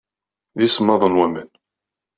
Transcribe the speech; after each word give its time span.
D 0.57 0.59
isemmaḍen 0.65 1.15
waman. 1.19 1.49